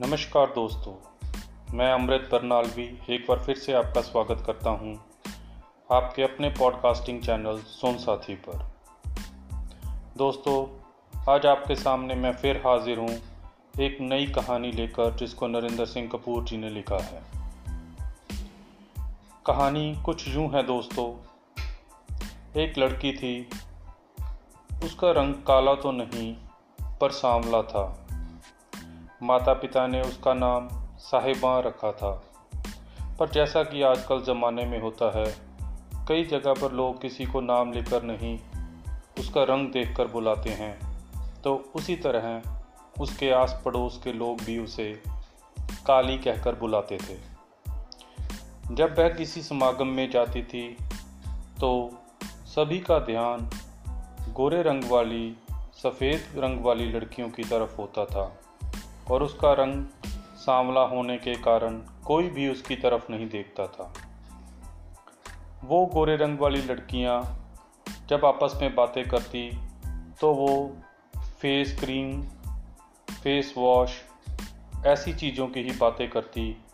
[0.00, 0.92] नमस्कार दोस्तों,
[1.76, 4.94] मैं अमृत बरनालवी एक बार फिर से आपका स्वागत करता हूँ
[5.92, 8.58] आपके अपने पॉडकास्टिंग चैनल सोन साथी पर।
[10.16, 10.66] दोस्तों,
[11.32, 13.18] आज आपके सामने मैं फिर हाजिर हूँ
[13.80, 17.22] एक नई कहानी लेकर जिसको नरेंद्र सिंह कपूर जी ने लिखा है।
[19.46, 21.10] कहानी कुछ यूँ है दोस्तों,
[22.60, 23.48] एक लड़की थी,
[24.84, 26.36] उसका रंग काला तो नहीं,
[27.00, 28.05] पर सांवला था।
[29.26, 32.10] माता पिता ने उसका नाम साहिबा रखा था।
[33.18, 35.34] पर जैसा कि आजकल ज़माने में होता है,
[36.08, 38.38] कई जगह पर लोग किसी को नाम लेकर नहीं
[39.18, 40.78] उसका रंग देखकर बुलाते हैं।
[41.42, 42.42] तो उसी तरह
[43.00, 45.02] उसके आस पड़ोस के लोग भी उसे
[45.86, 47.16] काली कहकर बुलाते थे।
[48.74, 50.76] जब वह किसी समागम में जाती थी
[51.60, 51.90] तो
[52.46, 53.50] सभी का ध्यान
[54.32, 55.36] गोरे रंग वाली,
[55.82, 58.38] सफ़ेद रंग वाली लड़कियों की तरफ़ होता था।
[59.10, 59.86] और उसका रंग
[60.36, 63.92] सांवला होने के कारण कोई भी उसकी तरफ़ नहीं देखता था।
[65.64, 67.46] वो गोरे रंग वाली लड़कियाँ
[68.08, 69.58] जब आपस में बातें करती
[70.20, 70.76] तो वो
[71.40, 72.22] फेस क्रीम,
[73.22, 74.02] फेस वॉश,
[74.86, 76.64] ऐसी चीज़ों की ही बातें करती।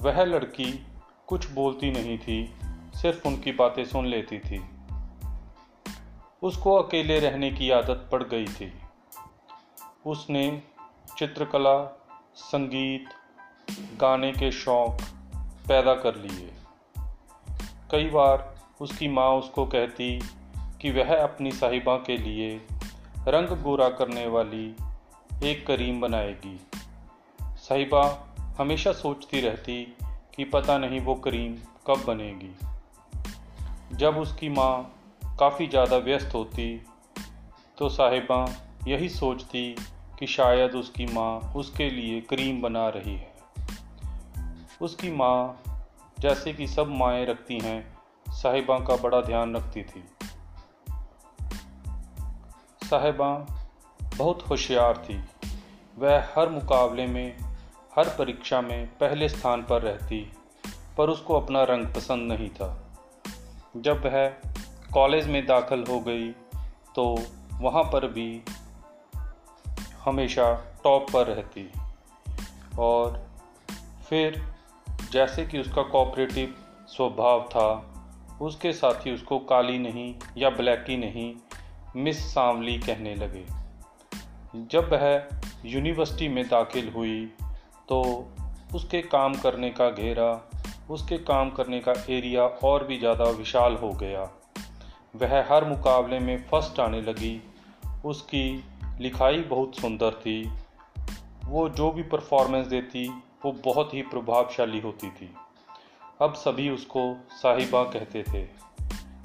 [0.00, 0.86] वह लड़की
[1.26, 2.54] कुछ बोलती नहीं थी,
[2.94, 4.64] सिर्फ़ उनकी बातें सुन लेती थी।
[6.42, 8.72] उसको अकेले रहने की आदत पड़ गई थी।
[10.06, 10.62] उसने
[11.18, 11.76] चित्रकला,
[12.36, 13.08] संगीत,
[14.00, 15.02] गाने के शौक
[15.68, 16.50] पैदा कर लिए।
[17.90, 20.20] कई बार उसकी माँ उसको कहती
[20.80, 22.66] कि वह अपनी साहिबा के लिए
[23.28, 24.76] रंग गोरा करने वाली
[25.44, 26.58] एक करीम बनाएगी।
[27.42, 28.02] साहिबा
[28.58, 29.96] हमेशा सोचती रहती
[30.34, 31.54] कि पता नहीं वो करीम
[31.86, 32.54] कब बनेगी।
[33.96, 36.82] जब उसकी माँ काफ़ी ज़्यादा व्यस्त होती
[37.78, 38.44] तो साहिबा
[38.86, 39.76] यही सोचती
[40.20, 43.34] कि शायद उसकी माँ उसके लिए क्रीम बना रही है।
[44.82, 45.62] उसकी माँ
[46.18, 47.98] जैसे कि सब माएँ रखती हैं,
[48.30, 50.04] साहिबा का बड़ा ध्यान रखती थी।
[52.84, 53.46] साहिबा
[54.16, 55.24] बहुत होशियार थी।
[55.98, 57.36] वह हर मुकाबले में,
[57.96, 60.32] हर परीक्षा में पहले स्थान पर रहती,
[60.98, 62.86] पर उसको अपना रंग पसंद नहीं था।
[63.76, 64.28] जब वह
[64.94, 66.30] कॉलेज में दाखिल हो गई
[66.94, 67.18] तो
[67.52, 68.42] वहाँ पर भी
[70.04, 70.52] हमेशा
[70.84, 71.68] टॉप पर रहती
[72.78, 73.18] और
[74.08, 74.40] फिर
[75.12, 76.54] जैसे कि उसका कोऑपरेटिव
[76.88, 77.68] स्वभाव था,
[78.40, 81.34] उसके साथ ही उसको काली नहीं या ब्लैकी नहीं
[81.96, 83.44] मिस सांवली कहने लगे।
[84.66, 85.28] जब वह
[85.66, 87.24] यूनिवर्सिटी में दाखिल हुई
[87.88, 88.02] तो
[88.74, 90.30] उसके काम करने का घेरा,
[90.90, 94.22] उसके काम करने का एरिया और भी ज़्यादा विशाल हो गया।
[95.16, 97.40] वह हर मुकाबले में फ़र्स्ट आने लगी,
[98.04, 98.64] उसकी
[99.00, 100.42] लिखाई बहुत सुंदर थी।
[101.44, 103.08] वो जो भी परफॉर्मेंस देती,
[103.44, 105.34] वो बहुत ही प्रभावशाली होती थी।
[106.22, 107.02] अब सभी उसको
[107.32, 108.42] साहिबा कहते थे।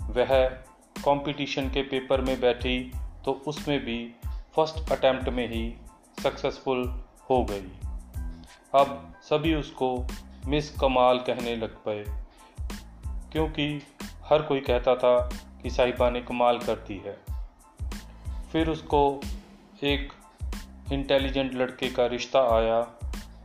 [0.02, 0.47] वह
[0.97, 2.80] कंपटीशन के पेपर में बैठी
[3.25, 3.97] तो उसमें भी
[4.56, 5.74] फ़र्स्ट अटेम्प्ट में ही
[6.24, 6.88] सक्सेसफुल
[7.30, 7.72] हो गई।
[8.74, 9.90] अब सभी उसको
[10.47, 12.03] मिस कमाल कहने लग पाए,
[13.31, 13.68] क्योंकि
[14.25, 15.18] हर कोई कहता था
[15.63, 17.18] कि साहिबा ने कमाल करती है।
[18.52, 19.22] फिर उसको
[19.85, 20.13] एक
[20.91, 22.88] इंटेलिजेंट लड़के का रिश्ता आया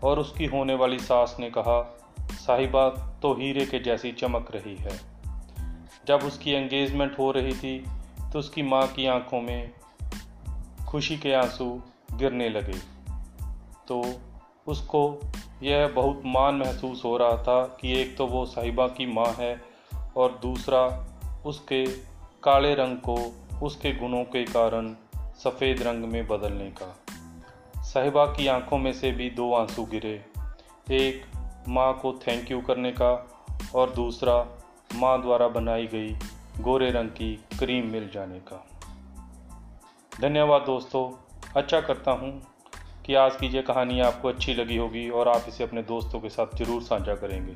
[0.05, 1.99] और उसकी होने वाली सास ने कहा,
[2.33, 2.89] साहिबा
[3.23, 5.01] तो हीरे के जैसी चमक रही है।
[6.07, 7.85] जब उसकी एंगेजमेंट हो रही थी
[8.33, 9.71] तो उसकी माँ की आँखों में
[10.89, 12.79] खुशी के आँसू गिरने लगे।
[13.89, 14.15] तो
[14.67, 15.21] उसको
[15.63, 19.63] यह बहुत मान महसूस हो रहा था कि एक तो वो साहिबा की माँ है
[20.17, 21.07] और दूसरा
[21.47, 21.87] उसके
[22.43, 24.95] काले रंग को, उसके गुणों के कारण
[25.39, 26.97] सफ़ेद रंग में बदलने का।
[27.83, 30.25] साहिबा की आँखों में से भी दो आँसू गिरे।
[30.93, 31.23] एक,
[31.69, 33.29] माँ को थैंक यू करने का
[33.75, 34.59] और दूसरा,
[34.95, 36.17] माँ द्वारा बनाई गई
[36.61, 38.67] गोरे रंग की क्रीम मिल जाने का।
[40.21, 42.43] धन्यवाद दोस्तों। अच्छा करता हूँ
[43.07, 46.29] कि आज की ये कहानी आपको अच्छी लगी होगी और आप इसे अपने दोस्तों के
[46.29, 47.55] साथ ज़रूर साझा करेंगे।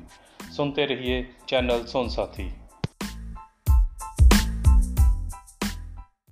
[0.51, 2.53] सुनते रहिए चैनल सोन साथी।